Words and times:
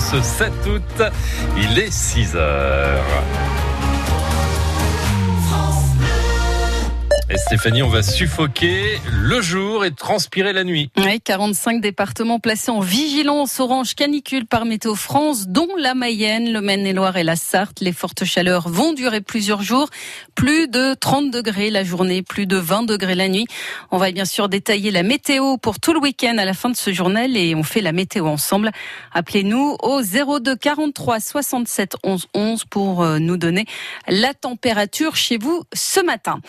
ce 0.00 0.20
7 0.20 0.52
août. 0.66 1.02
Il 1.56 1.78
est 1.78 1.90
6 1.90 2.36
heures. 2.36 3.65
Et 7.36 7.38
Stéphanie, 7.38 7.82
on 7.82 7.90
va 7.90 8.02
suffoquer 8.02 8.98
le 9.10 9.42
jour 9.42 9.84
et 9.84 9.90
transpirer 9.90 10.54
la 10.54 10.64
nuit. 10.64 10.90
Oui, 10.96 11.20
45 11.20 11.82
départements 11.82 12.38
placés 12.38 12.70
en 12.70 12.80
vigilance 12.80 13.60
orange 13.60 13.94
canicule 13.94 14.46
par 14.46 14.64
Météo 14.64 14.94
France, 14.94 15.46
dont 15.46 15.68
la 15.78 15.94
Mayenne, 15.94 16.50
le 16.50 16.62
Maine-et-Loire 16.62 17.18
et 17.18 17.24
la 17.24 17.36
Sarthe. 17.36 17.80
Les 17.80 17.92
fortes 17.92 18.24
chaleurs 18.24 18.70
vont 18.70 18.94
durer 18.94 19.20
plusieurs 19.20 19.60
jours. 19.60 19.90
Plus 20.34 20.66
de 20.66 20.94
30 20.94 21.30
degrés 21.30 21.68
la 21.68 21.84
journée, 21.84 22.22
plus 22.22 22.46
de 22.46 22.56
20 22.56 22.84
degrés 22.84 23.14
la 23.14 23.28
nuit. 23.28 23.46
On 23.90 23.98
va 23.98 24.10
bien 24.12 24.24
sûr 24.24 24.48
détailler 24.48 24.90
la 24.90 25.02
météo 25.02 25.58
pour 25.58 25.78
tout 25.78 25.92
le 25.92 26.00
week-end 26.00 26.38
à 26.38 26.46
la 26.46 26.54
fin 26.54 26.70
de 26.70 26.76
ce 26.76 26.90
journal 26.90 27.36
et 27.36 27.54
on 27.54 27.62
fait 27.62 27.82
la 27.82 27.92
météo 27.92 28.28
ensemble. 28.28 28.70
Appelez-nous 29.12 29.76
au 29.82 30.00
02 30.00 30.56
43 30.56 31.20
67 31.20 31.96
11 32.02 32.28
11 32.32 32.64
pour 32.64 33.02
euh, 33.02 33.18
nous 33.18 33.36
donner 33.36 33.66
la 34.08 34.32
température 34.32 35.16
chez 35.16 35.36
vous 35.36 35.64
ce 35.74 36.00
matin. 36.00 36.40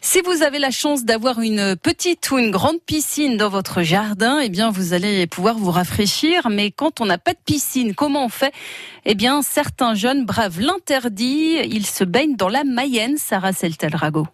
Si 0.00 0.20
vous 0.20 0.31
avez 0.40 0.58
la 0.58 0.70
chance 0.70 1.04
d'avoir 1.04 1.40
une 1.40 1.76
petite 1.76 2.30
ou 2.30 2.38
une 2.38 2.50
grande 2.50 2.80
piscine 2.80 3.36
dans 3.36 3.50
votre 3.50 3.82
jardin, 3.82 4.38
eh 4.40 4.48
bien, 4.48 4.70
vous 4.70 4.94
allez 4.94 5.26
pouvoir 5.26 5.58
vous 5.58 5.70
rafraîchir. 5.70 6.48
Mais 6.48 6.70
quand 6.70 7.02
on 7.02 7.04
n'a 7.04 7.18
pas 7.18 7.34
de 7.34 7.38
piscine, 7.44 7.94
comment 7.94 8.24
on 8.24 8.28
fait? 8.30 8.54
Eh 9.04 9.14
bien, 9.14 9.42
certains 9.42 9.94
jeunes 9.94 10.24
bravent 10.24 10.60
l'interdit. 10.60 11.56
Ils 11.64 11.86
se 11.86 12.04
baignent 12.04 12.36
dans 12.36 12.48
la 12.48 12.64
Mayenne, 12.64 13.18
Sarah 13.18 13.52
Seltel-Rago. 13.52 14.26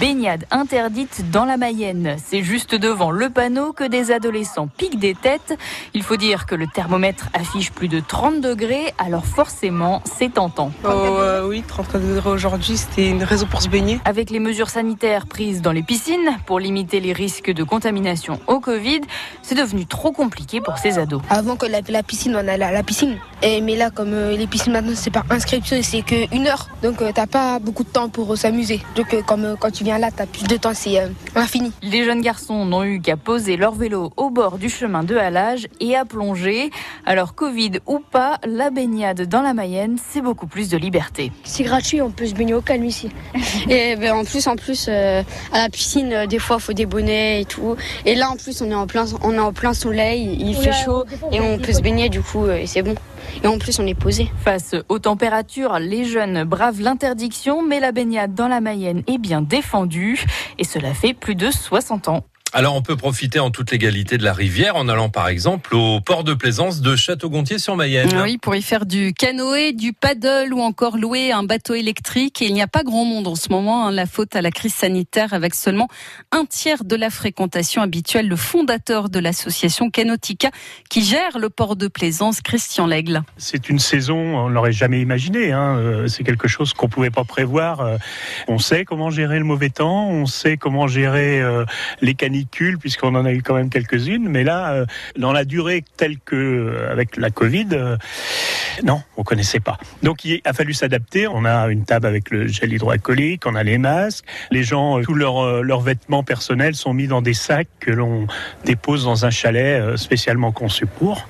Baignade 0.00 0.46
interdite 0.50 1.30
dans 1.30 1.44
la 1.44 1.58
Mayenne. 1.58 2.16
C'est 2.24 2.42
juste 2.42 2.74
devant 2.74 3.10
le 3.10 3.28
panneau 3.28 3.74
que 3.74 3.84
des 3.84 4.12
adolescents 4.12 4.66
piquent 4.66 4.98
des 4.98 5.14
têtes. 5.14 5.58
Il 5.92 6.02
faut 6.02 6.16
dire 6.16 6.46
que 6.46 6.54
le 6.54 6.66
thermomètre 6.66 7.28
affiche 7.34 7.70
plus 7.70 7.88
de 7.88 8.00
30 8.00 8.40
degrés, 8.40 8.94
alors 8.96 9.26
forcément, 9.26 10.02
c'est 10.06 10.32
tentant. 10.32 10.72
Oh, 10.84 10.88
euh, 10.88 11.46
oui, 11.46 11.62
34 11.68 12.00
degrés 12.00 12.30
aujourd'hui, 12.30 12.78
c'était 12.78 13.10
une 13.10 13.22
raison 13.22 13.44
pour 13.44 13.60
se 13.60 13.68
baigner. 13.68 14.00
Avec 14.06 14.30
les 14.30 14.40
mesures 14.40 14.70
sanitaires 14.70 15.26
prises 15.26 15.60
dans 15.60 15.72
les 15.72 15.82
piscines 15.82 16.38
pour 16.46 16.60
limiter 16.60 17.00
les 17.00 17.12
risques 17.12 17.50
de 17.50 17.62
contamination 17.62 18.40
au 18.46 18.58
Covid, 18.58 19.02
c'est 19.42 19.54
devenu 19.54 19.84
trop 19.84 20.12
compliqué 20.12 20.62
pour 20.62 20.78
ces 20.78 20.98
ados. 20.98 21.20
Avant 21.28 21.56
que 21.56 21.66
la, 21.66 21.80
la 21.86 22.02
piscine, 22.02 22.34
on 22.34 22.48
allait 22.48 22.64
à 22.64 22.72
la 22.72 22.82
piscine. 22.82 23.18
Et, 23.42 23.60
mais 23.60 23.76
là, 23.76 23.90
comme 23.90 24.14
euh, 24.14 24.34
les 24.34 24.46
piscines 24.46 24.72
maintenant, 24.72 24.92
c'est 24.94 25.10
par 25.10 25.24
inscription 25.28 25.76
et 25.76 25.82
c'est 25.82 26.00
qu'une 26.00 26.46
heure. 26.46 26.68
Donc, 26.82 27.02
euh, 27.02 27.10
t'as 27.14 27.26
pas 27.26 27.58
beaucoup 27.58 27.84
de 27.84 27.90
temps 27.90 28.08
pour 28.08 28.32
euh, 28.32 28.36
s'amuser. 28.36 28.80
Donc, 28.96 29.12
euh, 29.12 29.20
comme 29.22 29.44
euh, 29.44 29.56
quand 29.58 29.70
tu 29.70 29.84
viens 29.84 29.89
là, 29.98 30.10
t'as 30.14 30.26
plus 30.26 30.44
de 30.44 30.56
temps, 30.56 30.74
c'est 30.74 31.00
euh, 31.00 31.08
infini. 31.34 31.72
Les 31.82 32.04
jeunes 32.04 32.20
garçons 32.20 32.64
n'ont 32.64 32.84
eu 32.84 33.00
qu'à 33.00 33.16
poser 33.16 33.56
leur 33.56 33.74
vélo 33.74 34.12
au 34.16 34.30
bord 34.30 34.58
du 34.58 34.68
chemin 34.68 35.02
de 35.02 35.16
halage 35.16 35.68
et 35.80 35.96
à 35.96 36.04
plonger. 36.04 36.70
Alors 37.06 37.34
Covid 37.34 37.72
ou 37.86 37.98
pas, 37.98 38.38
la 38.44 38.70
baignade 38.70 39.22
dans 39.22 39.42
la 39.42 39.54
Mayenne, 39.54 39.96
c'est 40.10 40.20
beaucoup 40.20 40.46
plus 40.46 40.68
de 40.68 40.76
liberté. 40.76 41.32
C'est 41.44 41.64
gratuit, 41.64 42.02
on 42.02 42.10
peut 42.10 42.26
se 42.26 42.34
baigner 42.34 42.54
au 42.54 42.60
calme 42.60 42.84
ici. 42.84 43.10
et 43.68 43.96
ben, 43.96 44.12
en 44.12 44.24
plus, 44.24 44.46
en 44.46 44.56
plus, 44.56 44.86
euh, 44.88 45.22
à 45.52 45.58
la 45.58 45.68
piscine, 45.68 46.12
euh, 46.12 46.26
des 46.26 46.38
fois, 46.38 46.56
il 46.58 46.62
faut 46.62 46.72
des 46.72 46.86
bonnets 46.86 47.42
et 47.42 47.44
tout. 47.44 47.76
Et 48.04 48.14
là, 48.14 48.30
en 48.30 48.36
plus, 48.36 48.60
on 48.62 48.70
est 48.70 48.74
en 48.74 48.86
plein, 48.86 49.04
on 49.22 49.34
est 49.34 49.38
en 49.38 49.52
plein 49.52 49.74
soleil, 49.74 50.36
il 50.40 50.54
fait 50.54 50.72
chaud 50.72 51.04
et 51.32 51.40
on 51.40 51.58
peut 51.58 51.72
se 51.72 51.80
baigner 51.80 52.08
du 52.08 52.20
coup, 52.20 52.48
et 52.48 52.66
c'est 52.66 52.82
bon. 52.82 52.94
Et 53.42 53.46
en 53.46 53.58
plus, 53.58 53.78
on 53.78 53.86
est 53.86 53.94
posé. 53.94 54.30
Face 54.44 54.74
aux 54.88 54.98
températures, 54.98 55.78
les 55.78 56.04
jeunes 56.04 56.44
bravent 56.44 56.80
l'interdiction, 56.80 57.62
mais 57.62 57.80
la 57.80 57.92
baignade 57.92 58.34
dans 58.34 58.48
la 58.48 58.60
Mayenne 58.60 59.02
est 59.06 59.18
bien 59.18 59.42
défendue 59.42 60.24
et 60.58 60.64
cela 60.64 60.94
fait 60.94 61.14
plus 61.14 61.34
de 61.34 61.50
60 61.50 62.08
ans. 62.08 62.24
Alors 62.52 62.74
on 62.74 62.82
peut 62.82 62.96
profiter 62.96 63.38
en 63.38 63.52
toute 63.52 63.70
légalité 63.70 64.18
de 64.18 64.24
la 64.24 64.32
rivière 64.32 64.74
en 64.74 64.88
allant 64.88 65.08
par 65.08 65.28
exemple 65.28 65.72
au 65.76 66.00
port 66.00 66.24
de 66.24 66.34
plaisance 66.34 66.80
de 66.80 66.96
Château-Gontier-sur-Mayenne. 66.96 68.10
Oui, 68.24 68.38
pour 68.38 68.56
y 68.56 68.62
faire 68.62 68.86
du 68.86 69.14
canoë, 69.14 69.72
du 69.72 69.92
paddle 69.92 70.52
ou 70.52 70.60
encore 70.60 70.96
louer 70.98 71.30
un 71.30 71.44
bateau 71.44 71.74
électrique. 71.74 72.42
Et 72.42 72.46
il 72.46 72.54
n'y 72.54 72.62
a 72.62 72.66
pas 72.66 72.82
grand 72.82 73.04
monde 73.04 73.28
en 73.28 73.36
ce 73.36 73.50
moment. 73.50 73.86
hein, 73.86 73.92
la 73.92 74.06
faute 74.06 74.34
à 74.34 74.42
la 74.42 74.50
crise 74.50 74.74
sanitaire 74.74 75.32
avec 75.32 75.54
seulement 75.54 75.86
un 76.32 76.44
tiers 76.44 76.82
de 76.82 76.96
la 76.96 77.10
fréquentation 77.10 77.82
habituelle. 77.82 78.26
Le 78.26 78.34
fondateur 78.36 79.10
de 79.10 79.20
l'association 79.20 79.88
Canotica 79.88 80.50
qui 80.88 81.04
gère 81.04 81.38
le 81.38 81.50
port 81.50 81.76
de 81.76 81.86
plaisance, 81.86 82.40
Christian 82.40 82.88
Lègle. 82.88 83.22
C'est 83.36 83.68
une 83.68 83.78
saison, 83.78 84.16
on 84.16 84.48
l'aurait 84.48 84.72
jamais 84.72 85.00
imaginé. 85.00 85.52
Hein. 85.52 85.76
euh, 85.78 86.08
C'est 86.08 86.24
quelque 86.24 86.48
chose 86.48 86.72
qu'on 86.74 86.88
pouvait 86.88 87.10
pas 87.10 87.24
prévoir. 87.24 87.80
euh. 87.80 87.96
On 88.48 88.58
sait 88.58 88.84
comment 88.84 89.10
gérer 89.10 89.38
le 89.38 89.44
mauvais 89.44 89.70
temps, 89.70 90.08
on 90.08 90.26
sait 90.26 90.56
comment 90.56 90.88
gérer 90.88 91.40
euh, 91.40 91.64
les 92.00 92.14
canicules 92.14 92.39
puisqu'on 92.46 93.14
en 93.14 93.24
a 93.24 93.32
eu 93.32 93.42
quand 93.42 93.54
même 93.54 93.70
quelques-unes. 93.70 94.28
Mais 94.28 94.44
là, 94.44 94.72
euh, 94.72 94.86
dans 95.16 95.32
la 95.32 95.44
durée 95.44 95.84
telle 95.96 96.18
que 96.18 96.36
euh, 96.36 96.92
avec 96.92 97.16
la 97.16 97.30
Covid, 97.30 97.68
euh, 97.72 97.96
non, 98.84 99.02
on 99.16 99.22
connaissait 99.22 99.60
pas. 99.60 99.78
Donc 100.02 100.24
il 100.24 100.40
a 100.44 100.52
fallu 100.52 100.74
s'adapter. 100.74 101.26
On 101.26 101.44
a 101.44 101.68
une 101.68 101.84
table 101.84 102.06
avec 102.06 102.30
le 102.30 102.46
gel 102.48 102.72
hydroalcoolique, 102.72 103.46
on 103.46 103.54
a 103.54 103.62
les 103.62 103.78
masques. 103.78 104.24
Les 104.50 104.62
gens, 104.62 105.00
tous 105.02 105.14
leurs 105.14 105.62
leurs 105.62 105.80
vêtements 105.80 106.22
personnels 106.22 106.74
sont 106.74 106.92
mis 106.92 107.06
dans 107.06 107.22
des 107.22 107.34
sacs 107.34 107.68
que 107.80 107.90
l'on 107.90 108.26
dépose 108.64 109.04
dans 109.04 109.26
un 109.26 109.30
chalet 109.30 109.96
spécialement 109.96 110.52
conçu 110.52 110.86
pour. 110.86 111.28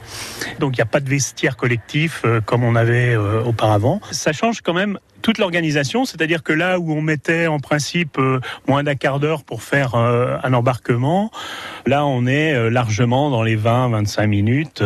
Donc 0.59 0.77
il 0.77 0.79
n'y 0.79 0.83
a 0.83 0.87
pas 0.87 1.01
de 1.01 1.09
vestiaire 1.09 1.57
collectif 1.57 2.25
comme 2.47 2.65
on 2.65 2.77
avait 2.77 3.17
auparavant. 3.17 4.01
Ça 4.11 4.33
change 4.33 4.61
quand 4.61 4.75
même 4.75 4.99
toute 5.23 5.39
l'organisation, 5.39 6.05
c'est-à-dire 6.05 6.43
que 6.43 6.53
là 6.53 6.79
où 6.79 6.93
on 6.93 7.03
mettait 7.03 7.47
en 7.47 7.59
principe 7.59 8.19
euh, 8.19 8.41
moins 8.67 8.83
d'un 8.83 8.95
quart 8.95 9.21
d'heure 9.21 9.45
pour 9.45 9.63
faire 9.63 9.95
euh, 9.95 10.37
un 10.43 10.53
embarquement, 10.53 11.31
là 11.87 12.07
on 12.07 12.27
est 12.27 12.55
euh, 12.55 12.71
largement 12.71 13.31
dans 13.31 13.43
les 13.43 13.57
20-25 13.57 14.27
minutes. 14.27 14.83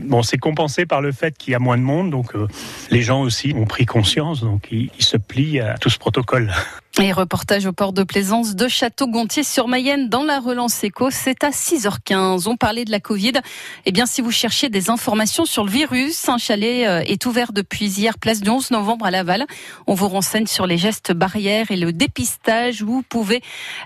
Bon, 0.00 0.22
c'est 0.22 0.38
compensé 0.38 0.86
par 0.86 1.00
le 1.00 1.12
fait 1.12 1.36
qu'il 1.36 1.52
y 1.52 1.54
a 1.54 1.58
moins 1.58 1.78
de 1.78 1.82
monde, 1.82 2.10
donc 2.10 2.32
les 2.90 3.02
gens 3.02 3.22
aussi 3.22 3.54
ont 3.56 3.66
pris 3.66 3.86
conscience, 3.86 4.42
donc 4.42 4.68
ils 4.70 4.90
se 4.98 5.16
plient 5.16 5.60
à 5.60 5.78
tout 5.78 5.90
ce 5.90 5.98
protocole. 5.98 6.52
Et 7.00 7.10
reportage 7.10 7.64
au 7.64 7.72
port 7.72 7.94
de 7.94 8.02
plaisance 8.02 8.54
de 8.54 8.68
Château-Gontier-sur-Mayenne 8.68 10.10
dans 10.10 10.24
la 10.24 10.38
relance 10.38 10.84
éco. 10.84 11.08
C'est 11.10 11.42
à 11.42 11.48
6h15. 11.48 12.46
On 12.48 12.58
parlait 12.58 12.84
de 12.84 12.90
la 12.90 13.00
Covid. 13.00 13.32
Eh 13.86 13.92
bien, 13.92 14.04
si 14.04 14.20
vous 14.20 14.30
cherchez 14.30 14.68
des 14.68 14.90
informations 14.90 15.46
sur 15.46 15.64
le 15.64 15.70
virus, 15.70 16.28
un 16.28 16.36
chalet 16.36 16.86
euh, 16.86 17.00
est 17.06 17.24
ouvert 17.24 17.54
depuis 17.54 17.86
hier, 17.86 18.18
place 18.18 18.42
du 18.42 18.50
11 18.50 18.72
novembre 18.72 19.06
à 19.06 19.10
Laval. 19.10 19.46
On 19.86 19.94
vous 19.94 20.06
renseigne 20.06 20.46
sur 20.46 20.66
les 20.66 20.76
gestes 20.76 21.12
barrières 21.12 21.70
et 21.70 21.76
le 21.76 21.94
dépistage. 21.94 22.82
Vous 22.82 23.02
pouvez 23.02 23.40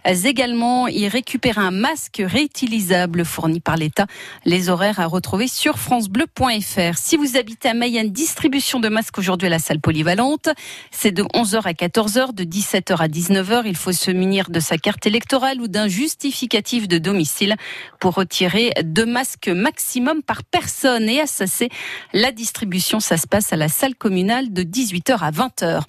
euh, 0.05 0.15
également 0.25 0.89
y 0.89 1.07
récupérer 1.07 1.61
un 1.61 1.71
masque 1.71 2.21
réutilisable 2.27 3.25
fourni 3.25 3.61
par 3.61 3.77
l'État. 3.77 4.07
Les 4.45 4.69
horaires 4.69 4.99
à 4.99 5.07
retrouver 5.07 5.47
sur 5.47 5.79
francebleu.fr. 5.79 6.99
Si 6.99 7.17
vous 7.17 7.37
habitez 7.37 7.69
à 7.69 7.75
Mayenne, 7.75 8.11
distribution 8.11 8.81
de 8.81 8.89
masques 8.89 9.19
aujourd'hui 9.19 9.47
à 9.47 9.51
la 9.51 9.61
salle 9.61 9.81
polyvalente. 9.81 10.49
C'est 10.91 11.13
de 11.13 11.23
11h 11.23 11.63
à 11.63 11.73
14h, 11.73 12.35
de 12.35 12.43
17h 12.43 12.96
à 13.01 13.09
19h. 13.09 13.63
Il 13.67 13.77
faut 13.77 13.93
se 13.93 14.11
munir 14.11 14.51
de 14.51 14.61
sa 14.61 14.79
carte 14.79 15.07
électorale 15.07 15.61
ou 15.61 15.69
d'un 15.69 15.89
justificatif 15.89 16.89
de 16.89 16.99
domicile 16.99 17.55
pour 18.01 18.15
retirer 18.15 18.73
deux 18.83 19.07
masques 19.07 19.49
maximum 19.49 20.23
par 20.23 20.43
personne. 20.45 21.09
Et 21.09 21.21
à 21.21 21.27
Sassé, 21.27 21.69
la 22.13 22.33
distribution, 22.33 23.01
ça 23.01 23.17
se 23.17 23.27
passe 23.27 23.53
à 23.53 23.57
la 23.57 23.69
salle 23.69 23.95
communale 23.95 24.53
de 24.53 24.63
18h 24.63 25.19
à 25.21 25.31
20h. 25.31 25.83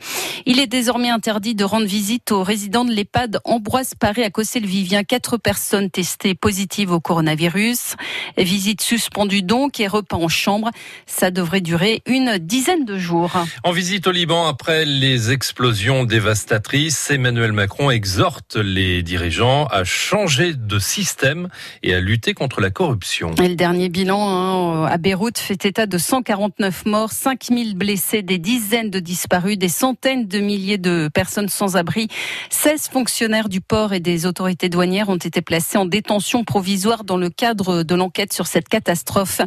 Il 0.45 0.59
est 0.59 0.67
désormais 0.67 1.09
interdit 1.09 1.55
de 1.55 1.63
rendre 1.63 1.85
visite 1.85 2.31
aux 2.31 2.43
résidents 2.43 2.85
de 2.85 2.91
l'EHPAD 2.91 3.39
Ambroise 3.43 3.93
Paré 3.99 4.23
à 4.23 4.29
Cossé-le-Vivien. 4.29 5.03
Quatre 5.03 5.37
personnes 5.37 5.89
testées 5.89 6.35
positives 6.35 6.91
au 6.91 6.99
coronavirus. 6.99 7.95
Visite 8.37 8.81
suspendue 8.81 9.41
donc 9.41 9.79
et 9.79 9.87
repas 9.87 10.17
en 10.17 10.27
chambre. 10.27 10.71
Ça 11.05 11.31
devrait 11.31 11.61
durer 11.61 12.01
une 12.05 12.37
dizaine 12.37 12.85
de 12.85 12.97
jours. 12.97 13.31
En 13.63 13.71
visite 13.71 14.07
au 14.07 14.11
Liban 14.11 14.47
après 14.47 14.85
les 14.85 15.31
explosions 15.31 16.03
dévastatrices, 16.03 16.96
Emmanuel 17.09 17.53
Macron 17.53 17.89
exhorte 17.89 18.57
les 18.57 19.01
dirigeants 19.01 19.65
à 19.67 19.83
changer 19.83 20.53
de 20.53 20.79
système 20.79 21.47
et 21.83 21.93
à 21.93 22.01
lutter 22.01 22.33
contre 22.33 22.59
la 22.59 22.69
corruption. 22.69 23.33
Et 23.41 23.47
le 23.47 23.55
dernier 23.55 23.87
bilan 23.87 24.27
hein, 24.27 24.85
à 24.85 24.97
Beyrouth 24.97 25.37
fait 25.37 25.63
état 25.65 25.85
de 25.85 25.97
149 25.97 26.85
morts, 26.85 27.11
5000 27.11 27.75
blessés, 27.75 28.23
des 28.23 28.39
dizaines 28.39 28.89
de 28.89 28.99
disparus, 28.99 29.57
des 29.57 29.69
centaines 29.69 30.27
de 30.27 30.39
milliers 30.39 30.77
de 30.77 31.09
personnes 31.13 31.49
sans 31.49 31.77
abri. 31.77 32.07
16 32.49 32.89
fonctionnaires 32.89 33.47
du 33.47 33.61
port 33.61 33.93
et 33.93 33.99
des 33.99 34.25
autorités 34.25 34.67
douanières 34.67 35.09
ont 35.09 35.15
été 35.15 35.41
placés 35.41 35.77
en 35.77 35.85
détention 35.85 36.43
provisoire 36.43 37.03
dans 37.03 37.17
le 37.17 37.29
cadre 37.29 37.83
de 37.83 37.95
l'enquête 37.95 38.33
sur 38.33 38.47
cette 38.47 38.67
catastrophe. 38.67 39.41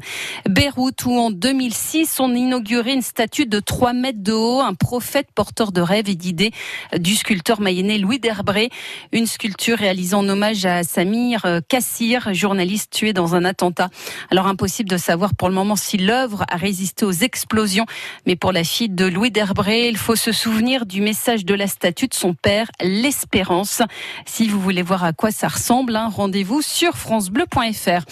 Beyrouth 0.48 1.04
où 1.04 1.18
en 1.18 1.30
2006 1.30 2.20
on 2.20 2.34
inaugurait 2.34 2.94
une 2.94 3.02
statue 3.02 3.46
de 3.46 3.60
3 3.60 3.92
mètres 3.92 4.22
de 4.22 4.32
haut, 4.32 4.60
un 4.60 4.74
prophète 4.74 5.28
porteur 5.34 5.72
de 5.72 5.80
rêves 5.80 6.08
et 6.08 6.14
d'idées 6.14 6.52
du 6.96 7.14
sculpteur 7.16 7.39
sculpteur 7.40 7.62
mayennais 7.62 7.96
Louis 7.96 8.18
Derbré. 8.18 8.68
Une 9.12 9.26
sculpture 9.26 9.78
réalisée 9.78 10.14
en 10.14 10.28
hommage 10.28 10.66
à 10.66 10.82
Samir 10.82 11.46
Kassir, 11.68 12.34
journaliste 12.34 12.92
tué 12.92 13.14
dans 13.14 13.34
un 13.34 13.46
attentat. 13.46 13.88
Alors 14.30 14.46
impossible 14.46 14.90
de 14.90 14.98
savoir 14.98 15.34
pour 15.34 15.48
le 15.48 15.54
moment 15.54 15.74
si 15.74 15.96
l'œuvre 15.96 16.44
a 16.50 16.56
résisté 16.56 17.06
aux 17.06 17.12
explosions, 17.12 17.86
mais 18.26 18.36
pour 18.36 18.52
la 18.52 18.62
fille 18.62 18.90
de 18.90 19.06
Louis 19.06 19.30
Derbré, 19.30 19.88
il 19.88 19.96
faut 19.96 20.16
se 20.16 20.32
souvenir 20.32 20.84
du 20.84 21.00
message 21.00 21.46
de 21.46 21.54
la 21.54 21.66
statue 21.66 22.08
de 22.08 22.14
son 22.14 22.34
père, 22.34 22.70
l'espérance. 22.82 23.80
Si 24.26 24.46
vous 24.46 24.60
voulez 24.60 24.82
voir 24.82 25.02
à 25.02 25.14
quoi 25.14 25.30
ça 25.30 25.48
ressemble, 25.48 25.96
hein, 25.96 26.10
rendez-vous 26.14 26.60
sur 26.60 26.98
francebleu.fr. 26.98 28.04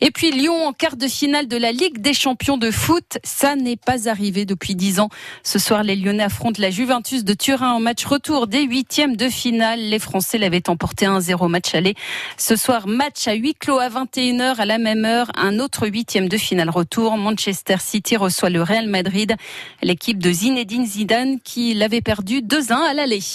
Et 0.00 0.12
puis 0.12 0.30
Lyon 0.30 0.68
en 0.68 0.72
quart 0.72 0.96
de 0.96 1.08
finale 1.08 1.48
de 1.48 1.56
la 1.56 1.72
Ligue 1.72 2.00
des 2.00 2.14
champions 2.14 2.56
de 2.56 2.70
foot, 2.70 3.18
ça 3.24 3.56
n'est 3.56 3.74
pas 3.74 4.08
arrivé 4.08 4.44
depuis 4.44 4.76
dix 4.76 5.00
ans. 5.00 5.08
Ce 5.42 5.58
soir, 5.58 5.82
les 5.82 5.96
Lyonnais 5.96 6.22
affrontent 6.22 6.62
la 6.62 6.70
Juventus 6.70 7.24
de 7.24 7.34
Turin 7.34 7.72
en 7.72 7.80
match 7.80 8.04
retour 8.04 8.46
des 8.46 8.68
huitièmes 8.76 9.16
de 9.16 9.30
finale. 9.30 9.80
Les 9.80 9.98
Français 9.98 10.36
l'avaient 10.36 10.68
emporté 10.68 11.06
1-0 11.06 11.48
match 11.48 11.74
aller. 11.74 11.94
Ce 12.36 12.56
soir, 12.56 12.86
match 12.86 13.26
à 13.26 13.32
huis 13.32 13.54
clos 13.54 13.78
à 13.78 13.88
21h 13.88 14.56
à 14.56 14.66
la 14.66 14.76
même 14.76 15.06
heure. 15.06 15.28
Un 15.34 15.60
autre 15.60 15.88
huitième 15.88 16.28
de 16.28 16.36
finale 16.36 16.68
retour. 16.68 17.16
Manchester 17.16 17.76
City 17.80 18.18
reçoit 18.18 18.50
le 18.50 18.60
Real 18.60 18.86
Madrid. 18.86 19.34
L'équipe 19.80 20.18
de 20.18 20.30
Zinedine 20.30 20.84
Zidane 20.84 21.40
qui 21.40 21.72
l'avait 21.72 22.02
perdu 22.02 22.42
2-1 22.42 22.74
à 22.74 22.92
l'aller. 22.92 23.22